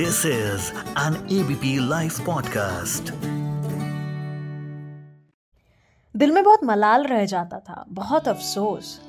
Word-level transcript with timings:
This 0.00 0.26
is 0.26 0.70
an 0.98 1.14
ABP 1.32 1.88
live 1.88 2.12
podcast 2.26 3.10
दिल 6.16 6.32
में 6.32 6.44
बहुत 6.44 6.64
मलाल 6.64 7.04
रह 7.04 7.24
जाता 7.24 7.58
था, 7.58 7.84
बहुत 7.88 8.28
अफसोस। 8.28 9.00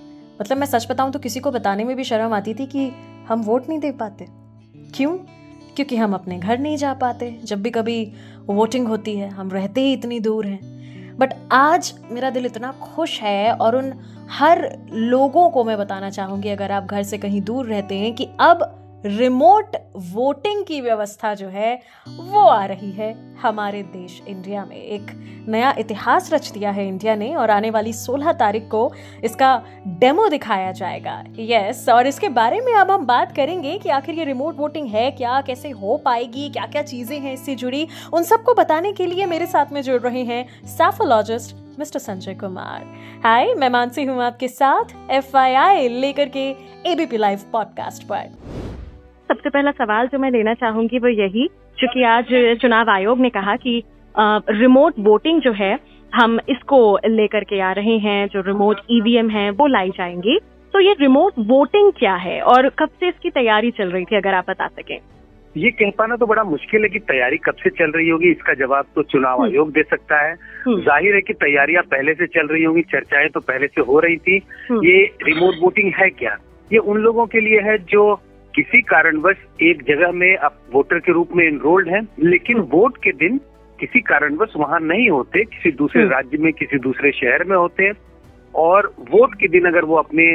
मतलब 0.41 0.57
मैं 0.57 0.67
सच 0.67 0.87
बताऊँ 0.89 1.11
तो 1.11 1.19
किसी 1.19 1.39
को 1.39 1.51
बताने 1.51 1.83
में 1.83 1.95
भी 1.95 2.03
शर्म 2.03 2.33
आती 2.33 2.53
थी 2.53 2.65
कि 2.65 2.91
हम 3.29 3.41
वोट 3.41 3.69
नहीं 3.69 3.79
दे 3.79 3.91
पाते। 3.91 4.27
क्यों? 4.95 5.17
क्योंकि 5.75 5.97
हम 5.97 6.13
अपने 6.13 6.37
घर 6.37 6.59
नहीं 6.59 6.77
जा 6.77 6.93
पाते। 6.93 7.39
जब 7.43 7.61
भी 7.61 7.69
कभी 7.69 8.13
वोटिंग 8.45 8.87
होती 8.87 9.15
है, 9.15 9.29
हम 9.29 9.51
रहते 9.51 9.81
ही 9.81 9.93
इतनी 9.93 10.19
दूर 10.19 10.47
हैं। 10.47 11.17
बट 11.17 11.33
आज 11.51 11.93
मेरा 12.11 12.29
दिल 12.29 12.45
इतना 12.45 12.71
खुश 12.71 13.21
है 13.21 13.53
और 13.53 13.75
उन 13.75 13.93
हर 14.29 14.79
लोगों 14.91 15.49
को 15.49 15.63
मैं 15.63 15.77
बताना 15.77 16.09
चाहूँगी, 16.09 16.49
अगर 16.49 16.71
आप 16.71 16.85
घर 16.85 17.03
से 17.03 17.17
कहीं 17.17 17.41
दूर 17.41 17.65
रहते 17.65 17.95
हैं 17.95 18.15
कि 18.15 18.29
अब 18.39 18.77
रिमोट 19.05 19.75
वोटिंग 19.95 20.63
की 20.65 20.79
व्यवस्था 20.81 21.33
जो 21.33 21.47
है, 21.47 21.73
वो 22.07 22.39
आ 22.39 22.65
रही 22.65 22.91
है 22.91 23.13
हमारे 23.41 23.81
देश 23.83 24.21
इंडिया 24.27 24.65
में। 24.65 24.75
एक 24.75 25.11
नया 25.47 25.73
इतिहास 25.79 26.31
रच 26.33 26.49
दिया 26.51 26.71
है 26.71 26.87
इंडिया 26.87 27.15
ने 27.15 27.33
और 27.35 27.49
आने 27.49 27.69
वाली 27.69 27.93
16 27.93 28.33
तारीख 28.33 28.67
को 28.71 28.91
इसका 29.23 29.63
डेमो 29.87 30.27
दिखाया 30.27 30.71
जाएगा। 30.71 31.23
यस 31.39 31.89
और 31.89 32.07
इसके 32.07 32.29
बारे 32.29 32.61
में 32.61 32.73
अब 32.73 32.91
हम 32.91 33.05
बात 33.05 33.35
करेंगे 33.35 33.77
कि 33.77 33.89
आखिर 33.89 34.15
ये 34.15 34.25
रिमोट 34.25 34.57
वोटिंग 34.57 34.87
है 34.87 35.09
क्या, 35.11 35.41
कैसे 35.41 35.69
हो 35.69 35.97
पाएगी 35.97 36.49
क्या 36.49 36.65
क्या 36.65 36.81
चीज़ें 36.81 37.19
हैं 37.19 37.33
इससे 37.33 37.55
जुड़ी। 37.55 37.87
उन 38.13 38.23
सबको 38.23 38.53
बताने 38.53 38.93
के 38.93 39.05
लिए 39.05 39.25
मेरे 39.25 39.45
साथ 39.45 39.73
में 39.73 39.81
जुड़ 39.81 40.01
रहे 40.01 40.23
हैं 40.23 40.45
psephologist 40.67 41.55
mister 41.79 41.99
Sanjay 41.99 42.33
Kumar. 42.33 42.85
Hi 43.23 43.53
मैं 43.53 43.69
मानसी 43.69 44.03
हूँ 44.03 44.23
आपके 44.23 44.47
साथ 44.47 44.95
एफआईआई 45.11 45.87
लेकर 45.87 46.29
के 46.29 46.49
एबीपी 46.91 47.17
लाइव 47.17 47.49
पॉडकास्ट 47.51 48.03
पर। 48.03 48.60
सबसे 49.31 49.49
पहला 49.49 49.71
सवाल 49.73 50.07
जो 50.07 50.17
मैं 50.19 50.29
लेना 50.31 50.53
चाहूँगी 50.53 50.99
वो 50.99 51.07
यही 51.09 51.47
क्योंकि 51.77 52.03
आज 52.05 52.31
चुनाव 52.61 52.89
आयोग 52.89 53.19
ने 53.19 53.29
कहा 53.29 53.55
कि 53.55 53.81
रिमोट 54.15 54.93
वोटिंग 54.99 55.39
जो 55.41 55.51
है 55.53 55.77
हम 56.13 56.39
इसको 56.49 56.79
लेकर 57.07 57.43
के 57.43 57.59
आ 57.59 57.71
रहे 57.71 57.97
हैं 57.97 58.27
जो 58.27 58.41
रिमोट 58.41 58.79
ईवीएम 58.91 59.29
है 59.29 59.49
वो 59.51 59.67
लाई 59.67 59.89
जाएँगी 59.89 60.37
तो 60.73 60.79
ये 60.79 60.95
रिमोट 60.99 61.33
वोटिंग 61.47 61.91
क्या 61.97 62.15
है 62.17 62.41
और 62.45 62.67
कब 62.79 62.89
से 62.99 63.09
इसकी 63.09 63.29
तैयारी 63.29 63.71
चल 63.71 63.91
रही 63.91 64.05
थी 64.05 64.15
अगर 64.15 64.33
आप 64.33 64.49
बता 64.49 64.67
सकें 64.69 64.97
ये 65.55 65.71
कह 65.73 65.91
पाना 65.97 66.15
तो 66.15 66.25
बड़ा 66.25 66.43
मुश्किल 66.45 66.83
है 66.83 66.89
कि 66.89 66.99
तैयारी 67.07 67.37
कब 67.37 67.55
से 67.55 67.69
चल 67.69 67.91
रही 67.91 68.09
होगी 68.09 68.31
इसका 68.31 68.53
जवाब 68.57 68.85
तो 68.95 69.03
चुनाव 69.05 69.41
हम्म। 69.41 69.49
आयोग 69.49 69.71
दे 69.71 69.83
सकता 69.85 70.17
है 70.17 70.33
हम्म। 70.65 70.81
ज़ाहिर 70.81 71.15
है 71.15 71.21
कि 71.21 71.33
तैयारियाँ 71.39 71.83
पहले 71.91 72.13
से 72.13 72.27
चल 72.29 72.47
रही 72.47 72.63
होंगी 72.63 72.81
चर्चाएँ 72.91 73.29
तो 73.29 73.39
पहले 73.43 73.67
से 73.67 73.81
हो 73.83 73.99
रही 73.99 74.17
थी 74.17 74.41
हम्म। 74.69 74.85
ये 74.85 75.03
रिमोट 75.23 75.55
वोटिंग 75.61 75.91
है 75.93 76.09
क्या 76.15 76.37
ये 76.71 76.77
उन 76.85 76.97
लोगों 76.99 77.25
के 77.27 77.39
लिए 77.39 77.61
है 77.61 77.77
जो 77.85 78.03
किसी 78.55 78.81
कारणवश 78.81 79.37
एक 79.63 79.83
जगह 79.83 80.11
में 80.11 80.35
आप 80.37 80.57
वोटर 80.73 80.99
के 80.99 81.11
रूप 81.11 81.29
में 81.35 81.47
इनरोल्ड 81.47 81.89
हैं 81.89 82.01
लेकिन 82.21 82.57
वोट 82.71 82.97
के 82.97 83.11
दिन 83.17 83.37
किसी 83.79 83.99
कारणवश 83.99 84.53
वहाँ 84.57 84.79
नहीं 84.81 85.09
होते 85.09 85.43
किसी 85.45 85.71
दूसरे 85.71 86.01
हम्म। 86.01 86.11
राज्य 86.11 86.37
में 86.37 86.51
किसी 86.53 86.77
दूसरे 86.79 87.11
शहर 87.11 87.43
में 87.43 87.55
होते 87.55 87.83
हैं 87.83 87.93
और 88.53 88.93
वोट 89.11 89.35
के 89.35 89.47
दिन 89.47 89.65
अगर 89.65 89.85
वो 89.85 89.95
अपने 89.95 90.25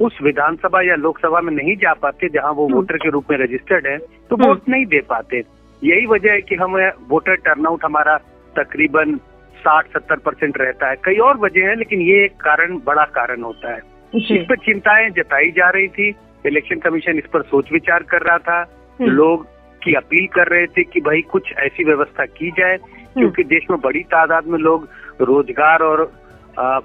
उस 0.00 0.18
विधानसभा 0.22 0.80
या 0.82 0.94
लोकसभा 0.96 1.40
में 1.40 1.52
नहीं 1.52 1.76
जा 1.76 1.92
पाते 1.96 2.28
जहाँ 2.28 2.52
वो 2.52 2.68
वोटर 2.68 2.94
हम्म। 2.94 3.02
के 3.02 3.10
रूप 3.10 3.30
में 3.30 3.38
रजिस्टर्ड 3.38 3.86
है 3.86 3.98
तो 3.98 4.36
वोट 4.36 4.58
हम्म। 4.58 4.72
नहीं 4.72 4.86
दे 4.86 5.00
पाते 5.08 5.42
यही 5.82 6.06
वजह 6.06 6.32
है 6.32 6.40
कि 6.40 6.54
हम 6.54 6.76
वोटर 7.08 7.34
टर्नआउट 7.44 7.84
हमारा 7.84 8.16
तकरीबन 8.54 9.16
साठ 9.56 9.88
सत्तर 9.88 10.18
परसेंट 10.20 10.58
रहता 10.58 10.90
है 10.90 10.96
कई 11.04 11.16
और 11.22 11.38
वजह 11.38 11.68
है 11.68 11.74
लेकिन 11.74 12.00
ये 12.02 12.24
एक 12.24 12.36
कारण 12.40 12.78
बड़ा 12.84 13.04
कारण 13.14 13.42
होता 13.42 13.74
है 13.74 13.80
इस 14.12 14.46
पर 14.48 14.56
चिंताएँ 14.60 15.08
जताई 15.10 15.50
जा 15.50 15.68
रही 15.70 15.88
थी 15.88 16.10
इलेक्शन 16.46 16.78
कमीशन 16.80 17.18
इस 17.18 17.26
पर 17.32 17.42
सोच 17.44 17.72
विचार 17.72 18.02
कर 18.04 18.22
रहा 18.22 18.38
था 18.40 18.60
हम्म। 19.00 19.10
लोग 19.10 19.46
की 19.82 19.94
अपील 19.94 20.26
कर 20.34 20.48
रहे 20.48 20.66
थे 20.66 20.84
कि 20.84 21.00
भाई 21.00 21.20
कुछ 21.30 21.52
ऐसी 21.60 21.84
व्यवस्था 21.84 22.24
की 22.32 22.50
जाए 22.50 22.74
हम्म। 22.74 23.14
क्योंकि 23.14 23.44
देश 23.46 23.66
में 23.70 23.80
बड़ी 23.80 24.00
तादाद 24.08 24.46
में 24.46 24.58
लोग 24.58 24.88
रोज़गार 25.22 25.82
और 25.82 26.04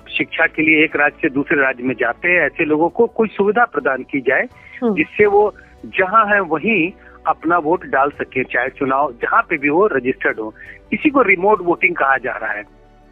शिक्षा 0.09 0.45
के 0.47 0.61
लिए 0.61 0.83
एक 0.83 0.95
राज्य 0.95 1.17
से 1.21 1.29
दूसरे 1.29 1.61
राज्य 1.61 1.83
में 1.83 1.93
जाते 1.95 2.27
हैं 2.27 2.41
ऐसे 2.41 2.65
लोगों 2.65 2.89
को 2.89 3.05
कोई 3.13 3.27
सुविधा 3.29 3.65
प्रदान 3.73 4.03
की 4.03 4.21
जाए 4.21 4.47
हम्म। 4.81 4.93
जिससे 4.95 5.25
वो 5.27 5.43
जहाँ 5.87 6.25
है 6.25 6.39
वहीं 6.47 6.91
अपना 7.27 7.57
वोट 7.59 7.85
डाल 7.87 8.09
सके 8.11 8.43
चाहे 8.43 8.69
चुनाव 8.69 9.11
जहाँ 9.21 9.41
पे 9.41 9.57
भी 9.57 9.67
हो 9.67 9.85
रजिस्टर्ड 9.87 10.39
हो 10.39 10.53
इसी 10.93 11.09
को 11.09 11.21
रिमोट 11.21 11.61
वोटिंग 11.61 11.95
कहा 11.95 12.17
जा 12.17 12.37
रहा 12.37 12.51
है 12.51 12.63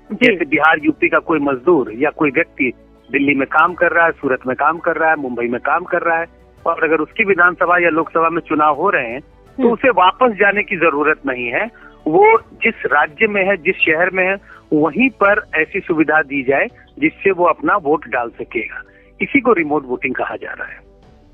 जैसे 0.09 0.45
बिहार 0.45 0.79
यूपी 0.83 1.09
का 1.09 1.19
कोई 1.21 1.39
मजदूर 1.39 1.91
या 1.95 2.09
कोई 2.09 2.31
व्यक्ति 2.31 2.71
दिल्ली 3.09 3.33
में 3.35 3.47
काम 3.47 3.73
कर 3.73 3.91
रहा 3.91 4.05
है 4.05 4.11
सूरत 4.11 4.47
में 4.47 4.55
काम 4.55 4.77
कर 4.77 4.97
रहा 4.97 5.09
है 5.09 5.15
मुंबई 5.15 5.47
में 5.47 5.59
काम 5.61 5.83
कर 5.83 6.01
रहा 6.01 6.17
है 6.17 6.25
और 6.65 6.83
अगर 6.83 7.01
उसकी 7.01 7.23
विधानसभा 7.23 7.77
या 7.77 7.89
लोकसभा 7.89 8.29
में 8.29 8.41
चुनाव 8.41 8.75
हो 8.75 8.89
रहे 8.89 9.11
हैं 9.11 9.19
तो 9.21 9.63
हम्म। 9.63 9.73
उसे 9.73 9.89
वापस 9.89 10.31
जाने 10.31 10.63
की 10.63 10.77
ज़रूरत 10.77 11.21
नहीं 11.27 11.47
है। 11.47 11.65
वो 12.07 12.37
जिस 12.63 12.85
राज्य 12.85 13.27
में 13.27 13.43
है 13.45 13.57
जिस 13.57 13.75
शहर 13.75 14.09
में 14.09 14.25
है 14.25 14.35
वहीं 14.73 15.09
पर 15.09 15.41
ऐसी 15.55 15.79
सुविधा 15.79 16.21
दी 16.21 16.43
जाए 16.43 16.67
जिससे 16.99 17.31
वो 17.31 17.45
अपना 17.45 17.75
वोट 17.75 18.07
डाल 18.07 18.29
सकेगा। 18.29 18.81
इसी 19.21 19.39
को 19.39 19.53
रिमोट 19.53 19.85
वोटिंग 19.85 20.15
कहा 20.15 20.35
जा 20.35 20.53
रहा 20.53 20.67
है। 20.67 20.79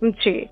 जी। 0.04 0.50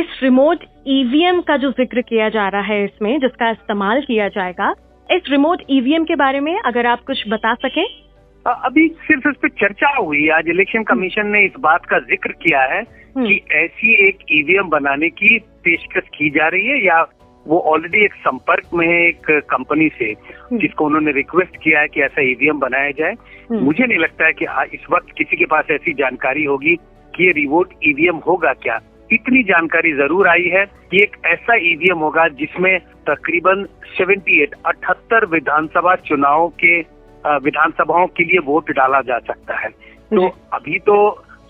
इस 0.00 0.18
रिमोट 0.22 0.64
ईवीएम 0.86 1.40
का 1.40 1.56
जो 1.56 1.70
ज़िक्र 1.70 2.00
किया 2.00 2.28
जा 2.28 2.48
रहा 2.48 2.60
है 2.60 2.84
इसमें 2.84 3.18
जिसका 3.20 3.50
इस्तेमाल 3.50 4.00
किया 4.00 4.28
जाएगा 4.28 4.74
इस 5.08 5.22
रिमोट 5.30 5.62
ईवीएम 5.70 6.04
के 6.04 6.14
बारे 6.14 6.40
में 6.40 6.58
अगर 6.60 6.86
आप 6.86 7.00
कुछ 7.06 7.22
बता 7.28 7.54
सकें। 7.54 8.05
अभी 8.46 8.86
सिर्फ़ 9.02 9.28
इस 9.28 9.36
पर 9.42 9.48
चर्चा 9.50 9.88
हुई 9.96 10.28
आज 10.30 10.48
इलेक्शन 10.48 10.82
कमीशन 10.84 11.26
ने 11.26 11.44
इस 11.44 11.52
बात 11.60 11.86
का 11.86 11.98
ज़िक्र 12.00 12.32
किया 12.34 12.60
है 12.64 12.80
हम्म। 12.80 13.26
कि 13.26 13.40
ऐसी 13.54 13.94
एक 14.06 14.18
ईवीएम 14.32 14.68
बनाने 14.68 15.08
की 15.10 15.38
पेशकश 15.64 16.08
की 16.08 16.30
जा 16.30 16.48
रही 16.48 16.66
है 16.66 16.84
या 16.84 17.00
वो 17.46 17.58
ऑलरेडी 17.68 18.04
एक 18.04 18.14
संपर्क 18.20 18.70
में 18.74 18.86
है 18.86 19.00
एक 19.08 19.30
कंपनी 19.50 19.88
से 19.88 20.10
हम्म। 20.10 20.58
जिसको 20.58 20.84
उन्होंने 20.84 21.12
रिक्वेस्ट 21.12 21.56
किया 21.56 21.80
है 21.80 21.88
कि 21.88 22.00
ऐसा 22.02 22.22
ईवीएम 22.22 22.58
बनाया 22.60 22.90
जाए 22.90 23.12
हम्म। 23.50 23.60
मुझे 23.60 23.86
नहीं 23.86 23.98
लगता 23.98 24.26
है 24.26 24.32
कि 24.32 24.46
इस 24.74 24.86
वक्त 24.90 25.14
किसी 25.18 25.36
के 25.36 25.46
पास 25.46 25.70
ऐसी 25.70 25.92
जानकारी 25.94 26.44
होगी 26.44 26.76
कि 27.14 27.26
ये 27.26 27.32
रिवोट 27.34 27.74
ईवीएम 27.84 28.16
होगा 28.26 28.52
क्या 28.62 28.80
इतनी 29.10 29.42
जानकारी 29.44 29.92
ज़रूर 29.94 30.28
आई 30.28 30.48
है 30.50 30.64
कि 30.90 31.02
एक 31.02 31.16
ऐसा 31.26 31.56
ईवीएम 31.64 31.98
होगा 31.98 32.26
जिसमें 32.36 32.78
तकरीबन 33.08 33.66
78 33.94 34.54
अठहत्तर 34.66 35.26
विधानसभा 35.26 35.94
चुनाव 36.04 36.48
के 36.60 36.80
विधानसभाओं 37.26 38.06
के 38.06 38.24
लिए 38.24 38.38
वोट 38.46 38.70
डाला 38.70 39.00
जा 39.00 39.18
सकता 39.18 39.58
है 39.58 39.68
तो 40.10 40.26
अभी 40.52 40.78
तो 40.78 40.96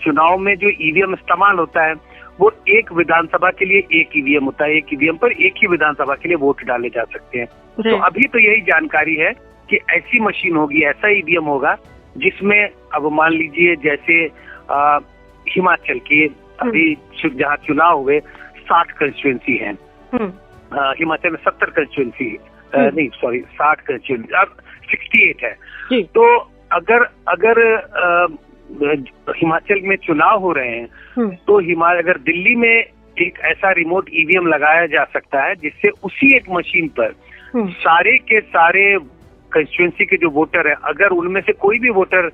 चुनाव 0.03 0.37
में 0.37 0.55
जो 0.55 0.69
ईवीएम 0.81 1.13
इस्तेमाल 1.13 1.57
होता 1.57 1.83
है 1.85 1.93
वो 2.39 2.51
एक 2.69 2.91
विधानसभा 2.93 3.49
के 3.49 3.65
लिए 3.65 3.99
एक 3.99 4.17
ईवीएम 4.17 4.45
होता 4.45 4.65
है 4.65 4.77
एक 4.77 4.93
ईवीएम 4.93 5.17
पर 5.17 5.31
एक 5.31 5.53
ही 5.57 5.67
विधानसभा 5.67 6.15
के 6.15 6.29
लिए 6.29 6.37
वोट 6.37 6.63
डाले 6.63 6.89
जा 6.89 7.03
सकते 7.03 7.39
हैं 7.39 7.47
तो 7.77 7.97
अभी 7.97 8.27
तो 8.27 8.39
यही 8.39 8.61
जानकारी 8.61 9.15
है 9.15 9.31
कि 9.69 9.79
ऐसी 9.89 10.19
मशीन 10.19 10.55
होगी 10.55 10.83
ऐसा 10.83 11.09
ईवीएम 11.09 11.45
होगा 11.45 11.75
जिसमें 12.17 12.59
अब 12.95 13.09
मान 13.11 13.31
लीजिए 13.31 13.75
जैसे 13.75 14.25
आ, 14.71 14.99
हिमाचल 15.47 15.99
के 15.99 16.25
अभी 16.61 16.85
हम्म। 16.93 17.37
जहाँ 17.37 17.55
चुनाव 17.55 17.99
हुए 17.99 18.19
साठ 18.59 18.91
कंस्टिट्युएंसी 18.91 19.57
है 19.57 19.71
हम्म। 20.13 20.31
हिमाचल 20.99 21.29
में 21.29 21.37
सत्तर 21.37 21.69
कंस्टिट्युएंसी। 21.69 22.37
नहीं 22.75 23.07
सॉरी 23.09 23.39
साठ 23.53 23.81
कंस्टिट्युएंसी 23.81 24.35
अब 24.35 24.57
सिक्सटी 24.91 25.29
एट 25.29 25.43
है 25.43 26.01
तो 26.13 26.25
अगर 26.71 27.03
अगर 27.27 27.61
हिमाचल 29.37 29.81
में 29.83 29.95
चुनाव 29.97 30.39
हो 30.39 30.51
रहे 30.51 30.69
हैं 30.69 30.87
हम्म। 31.17 31.35
तो 31.47 31.59
हिमाचल 31.59 31.99
अगर 31.99 32.17
दिल्ली 32.21 32.55
में 32.55 32.85
एक 33.17 33.39
ऐसा 33.45 33.71
रिमोट 33.71 34.09
ईवीएम 34.13 34.47
लगाया 34.47 34.85
जा 34.85 35.03
सकता 35.03 35.43
है 35.43 35.55
जिससे 35.55 35.89
उसी 36.03 36.35
एक 36.35 36.49
मशीन 36.49 36.87
पर 36.87 37.13
हम्म। 37.53 37.69
सारे 37.77 38.17
के 38.17 38.39
सारे 38.39 38.83
कंस्टिट्युएंसी 39.51 40.05
के 40.05 40.17
जो 40.17 40.29
वोटर 40.29 40.67
है 40.67 40.75
अगर 40.83 41.09
उनमें 41.09 41.41
से 41.41 41.53
कोई 41.57 41.79
भी 41.79 41.89
वोटर 41.89 42.29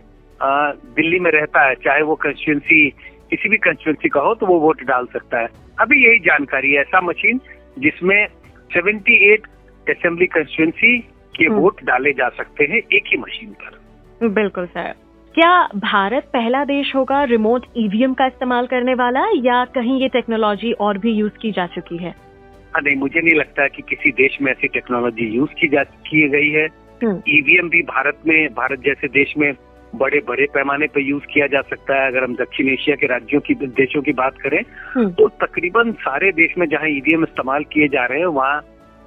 दिल्ली 0.96 1.20
में 1.20 1.32
रहता 1.32 1.62
है 1.62 1.76
चाहे 1.76 2.02
वो 2.02 2.16
कंस्टिट्युएंसी 2.16 2.90
किसी 3.30 3.50
भी 3.50 3.58
कंस्टिट्युएंसी 3.58 4.10
का 4.10 4.22
हो 4.22 4.34
तो 4.36 4.46
वो 4.46 4.60
वोट 4.60 4.82
डाल 4.84 5.06
सकता 5.14 5.40
है 5.40 5.48
अभी 5.80 6.04
यही 6.06 6.20
जानकारी 6.20 6.72
है 6.72 6.82
ऐसा 6.82 7.02
मशीन 7.02 7.40
जिसमें 7.80 8.28
78 8.72 9.48
असेंबली 9.90 10.26
कंस्टिट्युएंसी 10.28 10.98
के 11.34 11.46
हम्म। 11.46 11.60
वोट 11.60 11.84
डाले 11.84 12.12
जा 12.14 12.30
सकते 12.32 12.64
हैं 12.64 12.82
एक 12.94 13.04
ही 13.08 13.18
मशीन 13.20 13.54
पर 13.54 14.30
बिल्कुल 14.30 14.66
सर 14.68 14.94
क्या 15.36 15.52
भारत 15.76 16.24
पहला 16.34 16.64
देश 16.66 16.94
होगा 16.96 17.24
रिमोट 17.26 17.66
ईवीएम 17.78 18.14
का 18.14 18.26
इस्तेमाल 18.26 18.68
करने 18.68 18.94
वाला 18.96 19.26
या 19.38 19.64
कहीं 19.76 20.00
ये 20.02 20.08
टेक्नोलॉजी 20.10 20.72
और 20.80 20.98
भी 20.98 21.12
यूज़ 21.12 21.38
की 21.42 21.52
जा 21.52 21.66
चुकी 21.68 21.98
है 21.98 22.10
हाँ, 22.10 22.82
नहीं 22.82 22.96
मुझे 22.96 23.22
नहीं 23.22 23.36
लगता 23.36 23.68
कि 23.68 23.82
किसी 23.90 24.12
देश 24.14 24.38
में 24.42 24.52
ऐसी 24.52 24.68
टेक्नोलॉजी 24.70 25.26
यूज़ 25.28 25.54
की 25.60 25.68
जा 25.68 25.84
की 25.84 26.28
गई 26.30 26.50
है 26.52 26.66
ईवीएम 27.04 27.60
हम्म। 27.60 27.70
भी 27.70 27.82
भारत 27.84 28.20
में 28.28 28.48
भारत 28.54 28.80
जैसे 28.80 29.08
देश 29.10 29.34
में 29.38 29.54
बड़े 29.94 30.20
बड़े 30.28 30.46
पैमाने 30.54 30.88
पर 30.88 31.02
यूज़ 31.02 31.24
किया 31.24 31.48
जा 31.48 31.62
सकता 31.64 31.96
है 31.96 32.08
अगर 32.08 32.24
हम 32.24 32.36
दक्षिण 32.36 32.70
एशिया 32.70 32.96
के 32.96 33.08
राज्यों 33.08 33.42
की 33.42 33.56
देशों 33.74 34.02
की 34.02 34.14
बात 34.14 34.38
करें 34.38 34.60
हम्म। 34.94 35.10
तो 35.12 35.28
तकरीबन 35.42 35.92
सारे 36.02 36.32
देश 36.34 36.54
में 36.58 36.68
जहाँ 36.68 36.90
ईवीएम 36.90 37.24
इस्तेमाल 37.24 37.64
किए 37.74 37.88
जा 37.88 38.06
रहे 38.06 38.20
हैं 38.20 38.26
वहाँ 38.32 38.62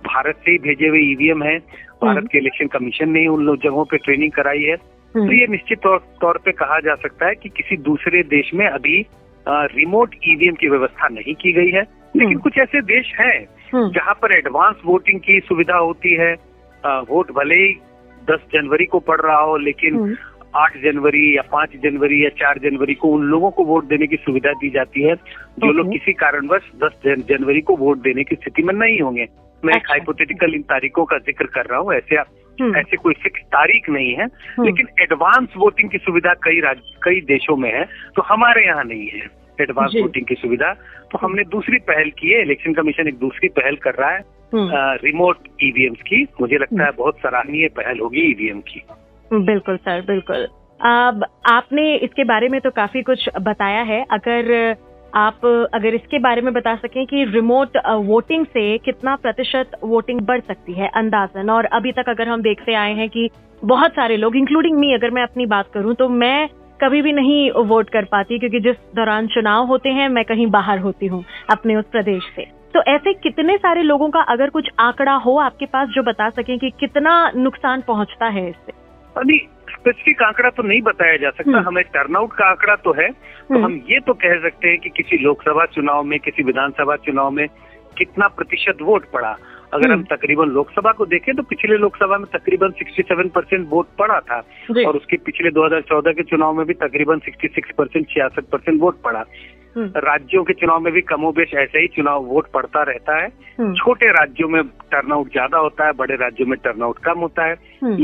भारत 0.06 0.37
से 0.44 0.50
ही 0.50 0.58
भेजे 0.58 0.88
हुए 0.88 1.00
ईवीएम 1.00 1.43
है 1.43 1.58
भारत। 2.03 2.29
के 2.32 2.38
इलेक्शन 2.38 2.67
कमीशन 2.67 3.11
ने 3.11 3.26
उन 3.26 3.56
जगहों 3.64 3.85
पे 3.85 3.97
ट्रेनिंग 3.97 4.32
कराई 4.32 4.62
है 4.62 4.76
तो 4.76 5.20
हम्म। 5.20 5.32
ये 5.32 5.47
निश्चित 5.50 5.79
तौर, 5.79 5.99
तौर 6.20 6.38
पे 6.44 6.53
कहा 6.53 6.79
जा 6.81 6.94
सकता 6.94 7.26
है 7.26 7.35
कि 7.35 7.49
किसी 7.49 7.76
दूसरे 7.76 8.23
देश 8.23 8.50
में 8.55 8.67
अभी 8.69 9.05
रिमोट 9.49 10.14
ईवीएम 10.29 10.55
की 10.55 10.69
व्यवस्था 10.69 11.08
नहीं 11.08 11.35
की 11.35 11.53
गई 11.53 11.70
है 11.70 11.82
लेकिन 11.82 12.29
हम्म। 12.29 12.41
कुछ 12.41 12.58
ऐसे 12.58 12.81
देश 12.82 13.12
हैं 13.20 13.37
हम्म। 13.73 13.91
जहाँ 13.93 14.14
पर 14.14 14.37
एडवांस 14.37 14.76
वोटिंग 14.85 15.20
की 15.20 15.41
सुविधा 15.41 15.76
होती 15.76 16.14
है 16.14 16.35
अ, 16.85 16.88
वोट 17.11 17.31
भले 17.31 17.55
ही 17.55 17.75
दस 18.31 18.41
जनवरी 18.53 18.85
को 18.87 18.99
पड़ 18.99 19.20
रहा 19.20 19.41
हो 19.41 19.56
लेकिन। 19.56 20.17
आठ 20.56 20.76
जनवरी 20.76 21.37
या 21.37 21.43
पाँच 21.43 21.70
जनवरी 21.82 22.25
या 22.25 22.29
चार 22.29 22.58
जनवरी 22.58 22.94
को 22.94 23.08
उन 23.08 23.23
लोगों 23.23 23.50
को 23.50 23.64
वोट 23.64 23.85
देने 23.85 24.06
की 24.06 24.17
सुविधा 24.17 24.53
दी 24.53 24.70
जाती 24.70 25.03
है 25.03 25.14
जो 25.14 25.73
लोग 25.73 25.93
किसी 25.93 26.12
कारणवश 26.12 26.70
दस 26.85 27.00
जनवरी 27.06 27.61
को 27.61 27.76
वोट 27.76 27.99
देने 27.99 28.25
की 28.25 28.35
स्थिति 28.35 28.62
में 28.62 28.75
नहीं 28.75 29.00
होंगे 29.00 29.26
मैं 29.67 29.75
एक 29.75 29.81
अच्छा। 29.81 29.93
हाइपोथेटिकल 29.93 30.55
इन 30.55 30.63
तारीखों 30.69 31.05
का 31.05 31.19
ज़िक्र 31.21 31.47
कर 31.55 31.67
रहा 31.67 31.79
हूँ 31.81 31.95
ऐसे 31.95 32.17
हम्म। 32.17 32.77
ऐसे 32.77 32.97
कोई 32.97 33.15
फिक्स 33.23 33.41
तारीख 33.51 33.89
नहीं 33.91 34.13
है 34.13 34.25
हम्म। 34.25 34.65
लेकिन 34.65 34.87
एडवांस 35.03 35.57
वोटिंग 35.57 35.91
की 35.91 35.99
सुविधा 36.01 36.35
कई 36.45 36.61
कई 37.03 37.21
देशों 37.27 37.57
में 37.57 37.73
है 37.73 37.85
तो 38.17 38.23
हमारे 38.25 38.67
यहाँ 38.67 38.85
नहीं 38.85 39.09
है 39.09 39.29
एडवांस 39.59 39.93
वोटिंग 39.97 40.27
की 40.27 40.35
सुविधा 40.35 40.73
तो 41.13 41.19
हमने 41.19 41.45
दूसरी 41.51 41.79
पहल 41.85 42.11
की 42.19 42.33
है 42.33 42.41
इलेक्शन 42.43 42.75
कमीशन 42.75 43.09
एक 43.09 43.19
दूसरी 43.19 43.49
पहल 43.55 43.77
कर 43.77 43.95
रहा 43.95 44.11
है 44.11 44.21
हम्म। 44.53 44.83
रिमोट 45.03 45.49
ईवीएम 45.63 45.95
की 46.03 46.23
मुझे 46.41 46.59
लगता 46.59 46.85
है 46.85 46.91
बहुत 46.99 47.19
सराहनीय 47.19 47.69
पहल 47.77 48.01
होगी 48.01 48.31
ईवीएम 48.31 48.61
की 48.69 48.83
बिल्कुल 49.31 49.77
सर 49.79 50.03
बिल्कुल 50.07 50.47
अब 50.81 51.25
आपने 51.51 51.95
इसके 51.99 52.25
बारे 52.25 52.49
में 52.49 52.61
तो 52.61 52.71
काफ़ी 52.73 53.03
कुछ 53.03 53.29
बताया 53.43 53.83
है 53.85 54.05
अगर 54.11 54.53
आप, 55.17 55.47
अगर 55.75 55.95
इसके 55.95 56.19
बारे 56.19 56.43
में 56.43 56.53
बता 56.55 56.75
सकें 56.77 57.05
कि 57.07 57.25
रिमोट 57.25 57.77
वोटिंग 58.07 58.45
से 58.47 58.67
कितना 58.79 59.15
प्रतिशत 59.17 59.71
वोटिंग 59.85 60.21
बढ़ 60.23 60.41
सकती 60.41 60.73
है 60.73 60.91
अंदाजन। 60.97 61.51
और 61.51 61.65
अभी 61.73 61.93
तक 61.93 62.09
अगर 62.09 62.29
हम 62.29 62.43
देखते 62.43 62.75
आए 62.75 62.93
हैं 62.95 63.09
कि 63.09 63.29
बहुत 63.63 63.93
सारे 63.93 64.17
लोग 64.17 64.37
इंक्लूडिंग 64.37 64.79
मी 64.79 64.93
अगर 64.95 65.11
मैं 65.11 65.23
अपनी 65.23 65.47
बात 65.47 65.71
करूँ 65.75 65.95
तो 65.95 66.09
मैं 66.09 66.49
कभी 66.81 67.01
भी 67.03 67.13
नहीं 67.13 67.51
वोट 67.67 67.91
कर 67.91 68.05
पाती 68.05 68.39
क्योंकि 68.39 68.61
जिस 68.61 68.77
दौरान 68.97 69.27
चुनाव 69.27 69.67
होते 69.67 69.89
हैं, 69.89 70.09
मैं 70.09 70.25
कहीं 70.25 70.47
बाहर 70.51 70.79
होती 70.79 71.07
हूँ 71.07 71.25
अपने 71.51 71.77
उस 71.77 71.85
प्रदेश 71.93 72.23
से। 72.37 72.45
तो 72.75 72.83
ऐसे 72.89 73.13
कितने 73.15 73.57
सारे 73.57 73.83
लोगों 73.83 74.09
का 74.11 74.21
अगर 74.29 74.51
कुछ 74.51 74.69
आंकड़ा 74.81 75.15
हो 75.17 75.37
आपके 75.41 75.67
पास 75.67 75.89
जो 75.89 76.03
बता 76.03 76.29
सकें 76.31 76.59
कि 76.59 76.71
कितना 76.81 77.13
नुकसान 77.37 77.83
पहुँचता 77.83 78.27
है 78.29 78.49
इससे? 78.51 78.73
अभी 79.17 79.39
स्पेसिफिक 79.71 80.23
आंकड़ा 80.23 80.51
तो 80.51 80.63
नहीं 80.63 80.83
बताया 80.83 81.17
जा 81.17 81.31
सकता 81.31 81.51
हम्म। 81.51 81.67
हमें 81.67 81.85
टर्नआउट 81.85 82.33
का 82.33 82.45
आंकड़ा 82.45 82.77
तो 82.77 82.93
है 82.93 83.11
तो 83.11 83.55
हम्म। 83.55 83.65
हम 83.65 83.83
ये 83.91 84.01
तो 84.01 84.15
कह 84.15 84.41
सकते 84.43 84.69
हैं 84.69 84.79
कि 84.79 84.91
किसी 84.91 85.19
लोकसभा 85.19 85.65
चुनाव 85.65 86.05
में 86.05 86.19
किसी 86.21 86.43
विधानसभा 86.43 86.97
चुनाव 86.97 87.31
में 87.31 87.47
कितना 87.99 88.29
प्रतिशत 88.29 88.79
वोट 88.83 89.11
पड़ा। 89.11 89.39
अगर 89.73 89.87
हम 89.87 89.93
हम्म। 89.93 90.17
तकरीबन 90.17 90.49
लोकसभा 90.49 90.93
को 90.93 91.07
देखें 91.07 91.35
तो 91.35 91.43
पिछले 91.43 91.77
लोकसभा 91.77 92.19
में 92.19 92.27
तकरीबन 92.33 92.71
67 92.71 93.31
परसेंट 93.31 93.69
वोट 93.71 93.87
पड़ा 93.99 94.21
था 94.21 94.37
और 94.87 94.97
उसके 94.97 95.17
पिछले 95.17 95.51
2014 95.51 96.13
के 96.13 96.23
चुनाव 96.23 96.55
में 96.55 96.67
भी 96.67 96.75
तकरीबन 96.75 97.19
66 97.19 97.73
परसेंट 97.79 98.09
छियासठ 98.09 98.45
परसेंट 98.45 98.81
वोट 98.81 99.03
पड़ा। 99.03 99.25
राज्यों 99.79 100.45
के 100.45 100.53
चुनाव 100.53 100.81
में 100.81 100.93
भी 100.93 101.01
कमोबेश 101.01 101.55
ऐसे 101.55 101.79
ही 101.79 101.87
चुनाव 101.87 102.25
वोट 102.25 102.47
पड़ता 102.51 102.83
रहता 102.83 103.17
है। 103.23 103.29
छोटे 103.75 104.07
राज्यों 104.11 104.49
में 104.49 104.63
टर्नआउट 104.65 105.33
ज़्यादा 105.33 105.59
होता 105.59 105.87
है 105.87 105.93
बड़े 105.93 106.17
राज्यों 106.17 106.49
में 106.49 106.59
टर्नआउट 106.65 106.99
कम 106.99 107.19
होता 107.19 107.45
है। 107.45 107.55
हम्म, 107.83 107.95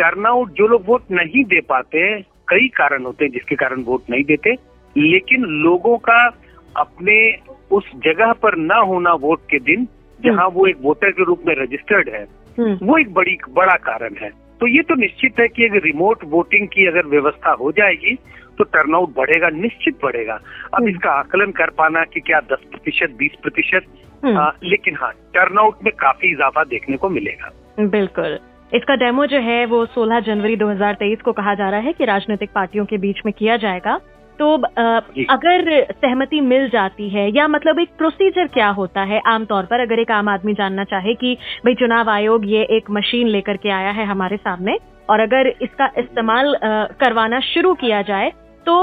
लेकिन 0.00 0.10
टर्नआउट 0.10 0.50
जो 0.50 0.66
लोग 0.66 0.82
वोट 0.86 1.02
नहीं 1.10 1.44
दे 1.44 1.60
पाते 1.60 2.22
कई 2.22 2.68
कारण 2.68 3.04
होते 3.04 3.24
हैं 3.24 3.32
जिसके 3.32 3.54
कारण 3.54 3.82
वोट 3.82 4.00
नहीं 4.10 4.24
देते 4.24 4.50
लेकिन 4.96 5.42
लोगों 5.42 5.98
का 5.98 6.30
अपने 6.76 7.36
उस 7.70 7.84
जगह 7.94 8.32
पर 8.32 8.56
न 8.56 8.70
होना 8.86 9.12
वोट 9.12 9.38
के 9.40 9.58
दिन 9.58 9.88
जहाँ 10.24 10.48
वो 10.48 10.66
एक 10.66 10.76
वोटर 10.82 11.10
के 11.10 11.24
रूप 11.24 11.42
में 11.46 11.54
रजिस्टर्ड 11.54 12.08
है 12.08 12.22
हम्म, 12.58 12.86
वो 12.86 12.98
एक 12.98 13.14
बड़ी 13.14 13.38
बड़ा 13.50 13.74
कारण 13.74 14.14
है। 14.22 14.30
तो 14.30 14.66
ये 14.66 14.82
तो 14.82 14.94
निश्चित 14.94 15.32
है 15.40 15.48
कि 15.48 15.64
अगर 15.64 15.78
रिमोट 15.78 16.18
वोटिंग 16.24 16.68
की 16.68 16.86
अगर 16.86 17.06
व्यवस्था 17.06 17.50
हो 17.50 17.72
जाएगी 17.72 18.14
तो 18.58 18.64
टर्नआउट 18.64 19.08
बढ़ेगा 19.16 19.48
निश्चित 19.48 19.98
बढ़ेगा। 20.02 20.34
अब 20.34 20.74
हम्म। 20.74 20.88
इसका 20.88 21.10
आकलन 21.10 21.50
कर 21.50 21.70
पाना 21.70 22.04
कि 22.04 22.20
क्या 22.20 22.40
दस 22.40 22.58
प्रतिशत 22.70 23.14
बीस 23.18 23.32
प्रतिशत 23.42 23.82
हम्म, 24.24 24.50
लेकिन 24.64 24.96
हाँ 24.96 25.12
टर्नआउट 25.12 25.74
में 25.84 25.92
काफ़ी 25.94 26.32
इजाफा 26.32 26.64
देखने 26.64 26.96
को 26.96 27.08
मिलेगा। 27.08 27.52
बिल्कुल। 27.80 28.38
इसका 28.72 28.94
डेमो 28.96 29.24
जो 29.26 29.38
है 29.40 29.64
वो 29.66 29.84
16 29.88 30.20
जनवरी 30.20 30.56
2023 30.56 31.22
को 31.22 31.32
कहा 31.32 31.54
जा 31.54 31.68
रहा 31.70 31.80
है 31.80 31.92
कि 31.92 32.04
राजनीतिक 32.04 32.50
पार्टियों 32.54 32.84
के 32.84 32.98
बीच 32.98 33.20
में 33.26 33.32
किया 33.38 33.56
जाएगा। 33.56 33.98
तो 34.38 34.52
अगर 34.54 35.70
सहमति 35.92 36.40
मिल 36.40 36.68
जाती 36.68 37.08
है 37.08 37.28
या 37.36 37.46
मतलब 37.48 37.78
एक 37.80 37.88
प्रोसीजर 37.98 38.46
क्या 38.46 38.68
होता 38.68 39.02
है 39.02 39.20
आमतौर 39.26 39.64
पर 39.64 39.80
अगर 39.80 39.98
एक 39.98 40.10
आम 40.10 40.28
आदमी 40.28 40.54
जानना 40.54 40.84
चाहे 40.84 41.14
कि 41.14 41.34
भाई 41.64 41.74
चुनाव 41.74 42.10
आयोग 42.10 42.46
ये 42.46 42.62
एक 42.76 42.90
मशीन 42.90 43.28
लेकर 43.28 43.56
के 43.56 43.70
आया 43.70 43.90
है 43.90 44.04
हमारे 44.04 44.36
सामने 44.36 44.76
और 45.10 45.20
अगर 45.20 45.48
इसका 45.62 45.90
इस्तेमाल 45.98 46.54
करवाना 47.00 47.40
शुरू 47.44 47.74
किया 47.74 48.02
जाए 48.02 48.30
तो 48.66 48.78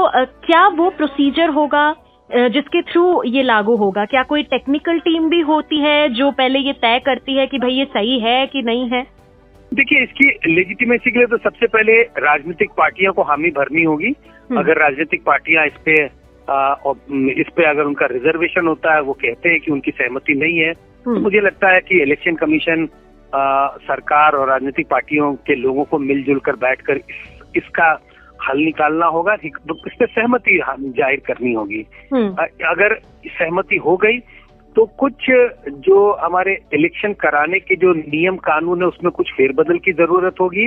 क्या 0.46 0.66
वो 0.68 0.90
प्रोसीजर 0.90 1.48
होगा 1.50 1.90
जिसके 2.30 2.82
थ्रू 2.82 3.22
ये 3.26 3.42
लागू 3.42 3.76
होगा? 3.76 4.04
क्या 4.04 4.22
कोई 4.22 4.42
टेक्निकल 4.44 4.98
टीम 5.00 5.28
भी 5.30 5.40
होती 5.42 5.80
है 5.80 6.08
जो 6.10 6.30
पहले 6.30 6.58
ये 6.58 6.72
तय 6.72 6.98
करती 6.98 7.36
है 7.36 7.46
कि 7.46 7.58
भाई 7.58 7.72
ये 7.72 7.84
सही 7.86 8.18
है 8.20 8.46
कि 8.46 8.62
नहीं 8.62 8.88
है? 8.90 9.06
देखिए 9.74 10.02
इसकी 10.02 10.54
लेजिटिमेसी 10.54 11.10
के 11.10 11.18
लिए 11.18 11.26
तो 11.26 11.36
सबसे 11.36 11.66
पहले 11.66 12.02
राजनीतिक 12.02 12.70
पार्टियों 12.70 13.12
को 13.12 13.22
हामी 13.22 13.50
भरनी 13.50 13.82
होगी। 13.82 14.14
हम्म। 14.50 14.60
अगर 14.60 14.78
राजनीतिक 14.78 15.22
पार्टियाँ 15.24 15.66
इस 15.66 15.72
पे 15.84 16.06
और, 16.48 16.96
इस 17.30 17.46
पे 17.56 17.64
अगर 17.64 17.82
उनका 17.82 18.06
रिजर्वेशन 18.06 18.66
होता 18.66 18.94
है 18.94 19.00
वो 19.00 19.12
कहते 19.12 19.48
हैं 19.48 19.60
कि 19.60 19.70
उनकी 19.72 19.90
सहमति 19.90 20.34
नहीं 20.34 20.58
है। 20.58 20.72
तो 20.72 21.10
हम्म, 21.10 21.22
मुझे 21.22 21.40
लगता 21.40 21.68
है 21.68 21.80
कि 21.80 22.02
इलेक्शन 22.02 22.34
कमीशन 22.34 22.88
आ, 23.34 23.68
सरकार 23.68 24.32
और 24.32 24.48
राजनीतिक 24.48 24.86
पार्टियों 24.88 25.34
के 25.34 25.54
लोगों 25.54 25.84
को 25.84 25.98
मिलजुल 25.98 26.38
कर 26.38 26.56
बैठकर 26.56 26.96
इस, 26.96 27.42
इसका 27.56 28.02
हल 28.48 28.58
निकालना 28.58 29.06
होगा 29.06 29.34
इस 29.44 29.52
पर 29.70 30.06
सहमति 30.06 30.58
ज़ाहिर 30.98 31.22
करनी 31.26 31.52
होगी। 31.52 31.86
हम्म, 32.14 32.28
अगर 32.66 32.94
सहमति 33.26 33.76
हो 33.76 33.96
गई 33.96 34.18
तो 34.76 34.84
कुछ 34.98 35.26
जो 35.84 35.98
हमारे 36.12 36.52
इलेक्शन 36.74 37.12
कराने 37.12 37.58
के 37.58 37.76
जो 37.76 37.92
नियम 37.92 38.36
कानून 38.36 38.82
है 38.82 38.88
उसमें 38.88 39.10
कुछ 39.10 39.32
फेरबदल 39.32 39.78
की 39.78 39.92
ज़रूरत 39.92 40.40
होगी? 40.40 40.66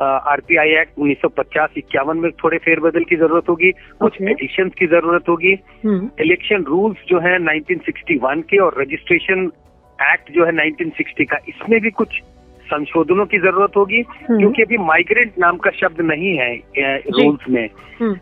आरपीआई 0.00 0.74
एक्ट 0.80 0.98
1950 0.98 1.78
इक्यावन 1.78 2.16
में 2.16 2.30
थोड़े 2.44 2.58
फेरबदल 2.58 3.04
की 3.04 3.16
ज़रूरत 3.16 3.48
होगी 3.48 3.70
कुछ 4.00 4.20
एडिशन 4.22 4.68
की 4.68 4.86
ज़रूरत 4.86 5.28
होगी। 5.28 5.52
हम्म, 5.84 6.08
इलेक्शन 6.20 6.64
रूल्स 6.64 6.98
जो 7.08 7.20
है 7.20 7.38
1961 7.38 8.42
के 8.42 8.58
और 8.58 8.80
रजिस्ट्रेशन 8.82 9.50
एक्ट 9.98 10.32
जो 10.32 10.44
है 10.44 10.52
1960 10.52 11.24
का 11.24 11.38
इसमें 11.48 11.80
भी 11.80 11.90
कुछ 11.90 12.20
संशोधनों 12.66 13.26
की 13.26 13.38
ज़रूरत 13.38 13.76
होगी 13.76 14.00
हम्म। 14.00 14.38
क्योंकि 14.38 14.62
अभी 14.62 14.76
माइग्रेंट 14.76 15.32
नाम 15.38 15.56
का 15.56 15.70
शब्द 15.70 16.00
नहीं 16.00 16.36
है 16.38 16.54
रूल्स 17.10 17.48
में। 17.48 17.68
हम्म, 18.00 18.14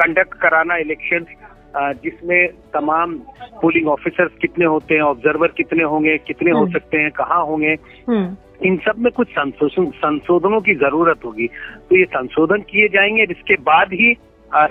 कंडक्ट 0.00 0.34
कराना 0.34 0.76
इलेक्शन 0.76 1.26
जिसमें 1.76 2.48
तमाम 2.74 3.14
पोलिंग 3.60 3.88
ऑफिसर्स 3.88 4.32
कितने 4.40 4.64
होते 4.64 4.94
हैं 4.94 5.02
ऑब्जर्वर 5.02 5.52
कितने 5.56 5.84
होंगे 5.84 6.16
कितने 6.18 6.50
हो 6.50 6.58
हम्म। 6.58 6.72
सकते 6.72 6.98
हैं 6.98 7.10
कहाँ 7.10 7.44
होंगे 7.46 7.72
हम्म, 8.08 8.36
इन 8.66 8.76
सब 8.76 8.98
में 8.98 9.12
कुछ 9.12 9.28
संशोधन 9.28 9.90
संशोधनों 9.96 10.60
की 10.60 10.74
ज़रूरत 10.74 11.24
होगी। 11.24 11.46
तो 11.88 11.96
ये 11.96 12.04
संशोधन 12.04 12.62
किए 12.62 12.88
जाएँगे 12.88 13.26
जिसके 13.26 13.54
बाद 13.62 13.92
ही 13.92 14.10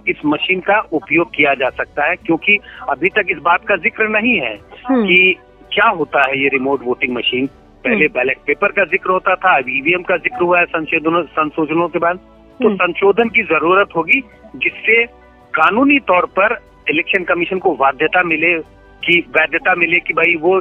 इस 0.10 0.22
मशीन 0.26 0.60
का 0.60 0.80
उपयोग 0.94 1.30
किया 1.36 1.54
जा 1.54 1.70
सकता 1.70 2.10
है 2.10 2.16
क्योंकि 2.16 2.58
अभी 2.90 3.10
तक 3.10 3.32
इस 3.32 3.38
बात 3.42 3.66
का 3.68 3.76
ज़िक्र 3.78 4.08
नहीं 4.10 4.40
है 4.40 4.54
हम्म, 4.86 5.04
कि 5.06 5.36
क्या 5.74 5.88
होता 5.90 6.28
है 6.30 6.42
ये 6.42 6.50
रिमोट 6.50 6.84
वोटिंग 6.86 7.16
मशीन 7.18 7.48
पहले 7.84 8.08
बैलेट 8.08 8.38
पेपर 8.48 8.72
का 8.72 8.86
ज़िक्र 8.86 9.12
होता 9.12 9.36
था 9.36 9.58
अब 9.58 9.70
ईवीएम 9.70 10.02
का 10.04 10.18
ज़िक्र 10.18 10.44
हुआ 10.44 10.60
है 10.60 10.66
संशोधनों 10.66 11.24
संशोधनों 11.38 11.88
के 11.88 12.00
बाद। 12.00 12.18
तो। 12.60 12.74
संशोधन 12.76 13.30
की 13.30 13.44
ज़रूरत 13.44 13.96
होगी 13.96 14.20
जिससे 14.56 15.06
कानूनी 15.54 15.98
तौर 16.00 16.26
पर 16.38 16.54
इलेक्शन 16.90 17.24
कमीशन 17.24 17.58
को 17.58 17.76
बाध्यता 17.76 18.24
मिले 18.24 18.60
कि 19.06 19.26
वैधता 19.30 19.76
मिले 19.76 20.00
कि 20.00 20.14
भाई 20.14 20.36
वो 20.36 20.60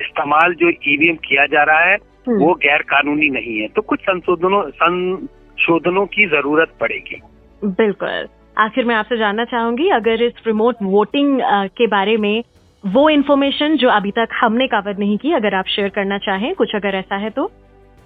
इस्तेमाल 0.00 0.54
जो 0.54 0.68
ईवीएम 0.68 1.16
किया 1.16 1.46
जा 1.46 1.62
रहा 1.62 1.80
है 1.80 1.96
हम्म। 2.28 2.38
वो 2.38 2.54
गैर 2.54 2.82
कानूनी 2.82 3.28
नहीं 3.28 3.60
है। 3.60 3.68
तो 3.68 3.82
कुछ 3.82 4.00
संशोधनों 4.00 4.70
संशोधनों 4.70 6.06
की 6.06 6.26
ज़रूरत 6.26 6.68
पड़ेगी। 6.80 7.20
बिल्कुल। 7.64 8.28
आखिर 8.58 8.84
मैं 8.84 8.94
आपसे 8.94 9.16
जानना 9.16 9.44
चाहूँगी 9.44 9.88
अगर 9.88 10.22
इस 10.22 10.32
रिमोट 10.46 10.76
वोटिंग 10.82 11.40
के 11.76 11.86
बारे 11.86 12.16
में 12.16 12.44
वो 12.86 13.10
इन्फॉर्मेशन 13.10 13.76
जो 13.76 13.88
अभी 13.88 14.10
तक 14.10 14.28
हमने 14.44 14.66
कवर 14.66 14.96
नहीं 14.98 15.18
की 15.18 15.32
अगर 15.32 15.54
आप 15.54 15.64
शेयर 15.64 15.88
करना 15.88 16.18
चाहें 16.18 16.54
कुछ 16.54 16.74
अगर 16.74 16.94
ऐसा 16.94 17.16
है 17.16 17.30
तो? 17.30 17.52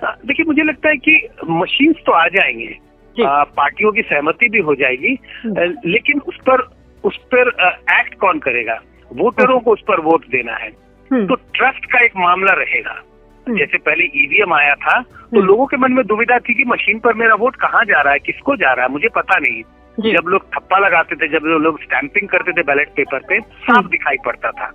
देखिए 0.05 0.47
मुझे 0.47 0.63
लगता 0.63 0.89
है 0.89 0.97
कि 0.97 1.29
मशीन्स 1.51 1.97
तो 2.07 2.13
आ 2.13 2.27
जाएँगे। 2.29 2.79
आ, 3.25 3.45
पार्टियों 3.45 3.93
की 3.93 4.03
सहमति 4.03 4.49
भी 4.49 4.59
हो 4.59 4.75
जाएगी। 4.75 5.19
हम्म। 5.45 5.75
लेकिन 5.87 6.21
उस 6.21 6.37
पर 6.37 6.69
उस 7.07 7.17
पर 7.35 7.49
एक्ट 8.01 8.15
कौन 8.15 8.39
करेगा? 8.39 8.81
वोटरों 9.13 9.59
को 9.61 9.73
उस 9.73 9.83
पर 9.89 10.01
वोट 10.01 10.25
देना 10.27 10.55
है। 10.57 10.69
हम्म, 11.13 11.27
तो 11.27 11.35
ट्रस्ट 11.35 11.85
का 11.93 12.05
एक 12.05 12.13
मामला 12.17 12.53
रहेगा। 12.53 13.03
हम्म, 13.47 13.59
जैसे 13.59 13.79
पहले 13.79 14.05
ईवीएम 14.05 14.55
आया 14.55 14.75
था 14.75 15.01
तो 15.01 15.37
हम्म। 15.37 15.47
लोगों 15.47 15.67
के 15.67 15.77
मन 15.77 15.93
में 15.93 16.05
दुविधा 16.07 16.39
थी 16.39 16.55
कि 16.55 16.65
मशीन 16.65 16.99
पर 16.99 17.15
मेरा 17.15 17.35
वोट 17.35 17.57
कहाँ 17.57 17.85
जा 17.85 18.01
रहा 18.01 18.13
है 18.13 18.19
किसको 18.19 18.57
जा 18.57 18.73
रहा 18.73 18.87
है 18.87 18.93
मुझे 18.93 19.09
पता 19.09 19.39
नहीं। 19.39 19.63
जब 20.13 20.29
लोग 20.29 20.43
थप्पा 20.47 20.79
लगाते 20.79 21.17
थे 21.17 21.29
जब 21.29 21.45
लोग 21.45 21.83
स्टैंपिंग 21.83 22.29
करते 22.29 22.53
थे 22.53 22.63
बैलेट 22.63 22.89
पेपर 22.89 23.19
पे 23.19 23.41
साफ़ 23.41 23.87
दिखाई 23.87 24.17
पड़ता 24.27 24.51
था। 24.51 24.67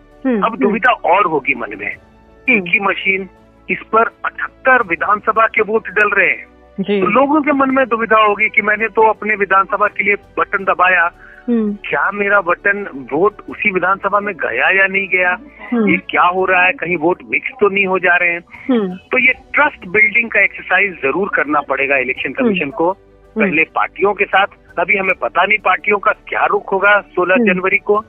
अब 0.48 0.58
दुविधा 0.60 0.92
और 0.92 1.26
होगी 1.26 1.56
मन 1.56 1.76
में। 1.80 1.92
एक 2.50 2.64
ही 2.68 2.80
मशीन 2.80 3.30
इस 3.70 3.80
पर 3.94 4.08
अठहत्तर 4.26 4.84
विधानसभा 4.84 5.48
के 5.48 5.62
वोट 5.62 5.88
डल 5.88 6.10
रहे 6.10 6.30
हैं। 6.30 6.46
तो 6.84 7.08
लोगों 7.08 7.42
के 7.42 7.52
मन 7.52 7.70
में 7.70 7.86
दुविधा 7.86 8.18
होगी 8.18 8.50
कि 8.50 8.62
मैंने 8.62 8.88
तो 8.88 9.02
अपने 9.02 9.36
विधानसभा 9.36 9.88
के 9.88 10.04
लिए 10.04 10.16
बटन 10.16 10.64
दबाया। 10.64 11.12
हम्म। 11.50 11.74
क्या 11.74 12.12
मेरा 12.12 12.42
बटन 12.42 13.08
वोट 13.14 13.34
उसी 13.50 13.72
विधानसभा 13.72 14.20
में 14.20 14.36
गया 14.36 14.70
या 14.70 14.88
नहीं 14.88 15.08
गया? 15.08 15.38
हम्म। 15.74 15.90
ये 15.90 15.98
क्या 15.98 16.24
हो 16.24 16.46
रहा 16.46 16.66
है? 16.66 16.72
कहीं 16.72 16.98
वोट 16.98 17.18
मिक्स 17.30 17.50
तो 17.60 17.70
नहीं 17.70 17.86
हो 17.86 18.00
जा 18.00 18.16
रहे 18.16 18.30
हैं। 18.30 18.42
तो 18.98 19.18
ये 19.18 19.34
ट्रस्ट 19.34 19.88
बिल्डिंग 19.88 20.30
का 20.30 20.42
एक्सरसाइज 20.42 20.94
ज़रूर 20.94 21.30
करना 21.36 21.62
पड़ेगा 21.62 21.98
इलेक्शन 21.98 22.34
कमीशन 22.34 22.70
को। 22.70 22.92
पहले 23.40 23.64
पार्टियों 23.64 24.14
के 24.14 24.26
साथ। 24.26 24.48
अभी 24.80 24.98
हमें 24.98 25.16
पता 25.22 25.46
नहीं 25.46 25.58
पार्टियों 25.58 25.98
का 25.98 26.12
क्या 26.12 26.46
रुख 26.46 26.74
होगा 26.74 27.02
16 27.02 27.36
जनवरी 27.36 27.78
को। 27.78 28.04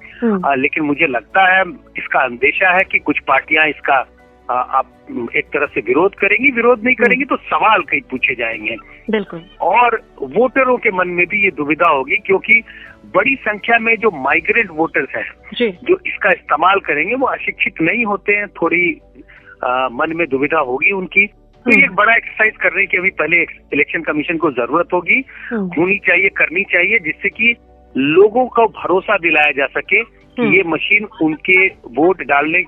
आ, 0.46 0.54
लेकिन 0.54 0.84
मुझे 0.84 1.06
लगता 1.06 1.54
है 1.54 1.62
इसका 1.98 2.20
अंदेशा 2.20 2.70
है 2.70 2.80
कि 2.92 2.98
कुछ 2.98 3.18
पार्टियाँ 3.18 3.66
इसका 3.66 4.06
आप 4.50 4.86
एक 5.36 5.46
तरह 5.46 5.66
से 5.66 5.80
विरोध 5.80 6.14
करेंगी 6.14 6.50
विरोध 6.50 6.84
नहीं 6.84 6.94
करेंगी 6.94 7.24
तो 7.24 7.36
सवाल 7.36 7.82
कई 7.82 8.00
पूछे 8.10 8.34
जाएँगे 8.34 8.76
बिल्कुल 9.10 9.42
और 9.60 10.00
वोटरों 10.22 10.76
के 10.76 10.90
मन 10.90 11.08
में 11.08 11.26
भी 11.26 11.44
ये 11.44 11.50
दुविधा 11.50 11.90
होगी 11.90 12.16
क्योंकि 12.16 12.62
बड़ी 13.16 13.34
संख्या 13.36 13.78
में 13.78 13.94
जो 13.96 14.10
माइग्रेंट 14.22 14.70
वोटर्स 14.70 15.16
हैं 15.16 15.70
जो 15.84 15.98
इसका 16.06 16.30
इस्तेमाल 16.30 16.80
करेंगे 16.80 17.14
वो 17.14 17.26
अशिक्षित 17.26 17.80
नहीं 17.82 18.04
होते 18.04 18.32
हैं 18.32 18.48
थोड़ी 18.62 18.84
आ, 19.64 19.88
मन 19.88 20.16
में 20.16 20.26
दुविधा 20.28 20.60
होगी 20.60 20.92
उनकी 20.92 21.26
तो 21.26 21.70
ये 21.70 21.78
एक 21.78 21.84
हम्म। 21.84 21.96
बड़ा 21.96 22.14
एक्सरसाइज 22.14 22.56
करने 22.56 22.86
की 22.86 22.96
अभी 22.98 23.10
पहले 23.10 23.42
इलेक्शन 23.72 24.02
कमीशन 24.02 24.36
को 24.36 24.50
ज़रूरत 24.50 24.88
होगी 24.92 25.24
हम्म। 25.50 25.66
होनी 25.78 25.98
चाहिए 25.98 26.28
करनी 26.28 26.64
चाहिए 26.64 26.98
जिससे 26.98 27.28
कि 27.28 27.54
लोगों 27.94 28.46
को 28.46 28.66
भरोसा 28.72 29.16
दिलाया 29.18 29.50
जा 29.50 29.66
सके 29.66 30.02
कि 30.02 30.42
हम्म। 30.42 30.54
ये 30.54 30.62
मशीन 30.66 31.06
उनके 31.22 31.66
वोट 31.94 32.22
डालने 32.22 32.62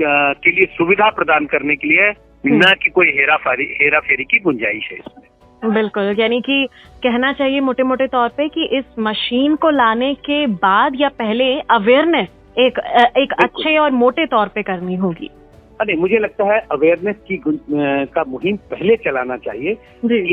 को 0.00 0.50
लिए 0.50 0.64
सुविधा 0.64 1.10
प्रदान 1.10 1.46
करने 1.46 1.76
के 1.76 1.88
लिए 1.88 2.02
हम्म। 2.02 2.56
न 2.56 2.74
कि 2.82 2.90
कोई 2.90 3.06
हेरा 3.06 3.36
फेरी 3.36 3.64
हेरा 3.64 4.00
फेरी 4.00 4.24
की 4.24 4.38
गुंजाइश 4.38 4.88
है 4.92 4.98
इसमें 4.98 5.74
बिल्कुल 5.74 6.16
यानी 6.18 6.40
कि 6.40 6.68
कहना 7.02 7.32
चाहिए 7.32 7.60
मोटे 7.60 7.82
मोटे 7.82 8.06
तौर 8.06 8.28
पे 8.28 8.48
कि 8.48 8.78
इस 8.78 8.84
मशीन 8.98 9.56
को 9.56 9.70
लाने 9.70 10.14
के 10.14 10.46
बाद 10.46 10.92
या 10.96 11.08
पहले 11.08 11.60
अवेयरनेस 11.60 12.28
एक 12.58 12.78
एक 13.18 13.32
अच्छे 13.32 13.78
और 13.78 13.90
मोटे 13.90 14.26
तौर 14.26 14.48
पे 14.48 14.62
करनी 14.62 14.94
होगी। 14.94 15.30
अरे 15.80 15.94
मुझे 15.96 16.18
लगता 16.18 16.54
है 16.54 16.60
अवेयरनेस 16.72 17.16
की 17.16 17.42
का 18.06 18.24
मुहिम 18.28 18.56
पहले 18.56 18.96
चलाना 18.96 19.36
चाहिए। 19.36 19.70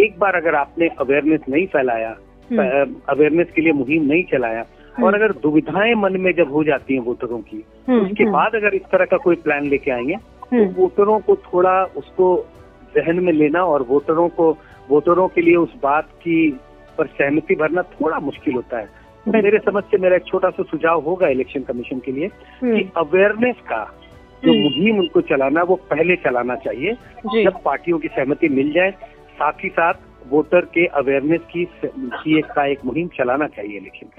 एक 0.03 0.20
बार 0.20 0.36
अगर 0.36 0.56
आपने 0.56 0.88
अवेयरनेस 0.88 1.39
नहीं 1.50 1.65
फैलाया 1.65 2.10
अवेयरनेस 2.10 3.48
हम्म। 3.48 3.56
के 3.56 3.62
लिए 3.62 3.72
मुहिम 3.72 4.03
नहीं 4.03 4.24
चलाया 4.24 4.65
और 4.92 5.04
हम्म। 5.04 5.16
अगर 5.16 5.32
दुविधाएँ 5.32 5.94
मन 5.94 6.20
में 6.22 6.32
जब 6.34 6.52
हो 6.52 6.64
जाती 6.64 6.94
हैं 6.94 7.02
वोटरों 7.02 7.40
की 7.40 7.58
तो 7.58 7.92
हम्म, 7.92 8.06
उसके 8.06 8.24
हम्म। 8.24 8.34
बाद 8.34 8.56
अगर 8.56 8.76
इस 8.76 8.82
तरह 8.82 9.06
का 9.06 9.18
कोई 9.18 9.36
प्लान 9.36 9.68
लेके 9.68 9.92
आएँगे 9.92 10.16
तो 10.44 10.66
वोटरों 10.82 11.20
को 11.20 11.36
थोड़ा 11.46 11.84
उसको 11.98 12.26
जहन 12.96 13.20
में 13.20 13.32
लेना 13.34 13.64
और 13.66 13.86
वोटरों 13.90 14.28
को 14.30 14.52
वोटरों 14.90 15.28
के 15.28 15.42
लिए 15.42 15.56
उस 15.56 15.74
बात 15.84 16.10
की 16.24 16.38
पर 16.98 17.08
सहमति 17.08 17.56
भरना 17.56 17.82
थोड़ा 17.82 18.20
मुश्किल 18.20 18.54
होता 18.54 18.80
है। 18.80 18.86
तो 19.26 19.32
मेरे 19.32 19.58
समझ 19.58 19.84
से 19.84 19.98
मेरा 19.98 20.16
एक 20.16 20.26
छोटा 20.26 20.50
सा 20.50 20.64
सुझाव 20.64 21.02
होगा 21.02 21.28
इलेक्शन 21.28 21.62
कमीशन 21.62 22.00
के 22.00 22.12
लिए 22.12 22.28
कि 22.64 22.92
अवेयरनेस 22.98 23.56
का 23.70 23.84
जो 24.44 24.54
मुहिम 24.54 25.00
उनको 25.00 25.22
चलाना 25.22 25.64
वो 25.64 25.76
पहले 25.90 26.16
चलाना 26.16 26.56
चाहिए 26.56 26.94
जब 27.44 27.62
पार्टियों 27.66 28.00
की 28.00 28.08
सहमति 28.08 28.50
मिल 28.50 28.72
जाए। 28.74 28.92
साथ 29.32 29.64
ही 29.64 29.70
साथ 29.70 29.94
वोटर 30.30 30.66
के 30.66 30.86
अवेयरनेस 30.88 31.42
की 31.42 31.66
की 31.86 32.38
एक 32.38 32.46
का 32.46 32.66
एक 32.72 32.86
मुहिम 32.86 33.08
चलाना 33.08 33.48
चाहिए 33.48 33.80
लेकिन। 33.80 34.10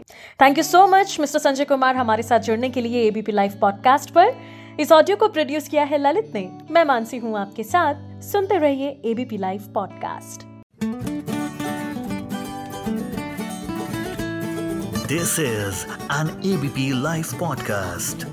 Thank 0.42 0.58
you 0.58 0.64
so 0.64 0.86
much 0.86 1.16
mister 1.20 1.38
Sanjay 1.38 1.64
Kumar 1.64 1.96
हमारे 1.96 2.22
साथ 2.22 2.40
जुड़ने 2.40 2.70
के 2.70 2.80
लिए 2.80 3.06
एबीपी 3.08 3.32
लाइव 3.32 3.52
पॉडकास्ट 3.60 4.10
पर। 4.10 4.34
इस 4.80 4.92
ऑडियो 4.92 5.16
को 5.16 5.28
प्रोड्यूस 5.28 5.68
किया 5.68 5.84
है 5.84 5.98
ललित 5.98 6.32
ने। 6.34 6.50
मैं 6.70 6.84
मानसी 6.84 7.16
हूँ 7.16 7.38
आपके 7.38 7.62
साथ। 7.62 8.22
सुनते 8.22 8.58
रहिए 8.58 8.88
ABP 9.04 9.36
live 9.36 9.60
podcast 9.74 10.46
this 15.08 15.38
is 15.40 15.84
an 16.12 16.28
ABP 16.52 16.90
live 17.02 17.24
podcast 17.40 18.31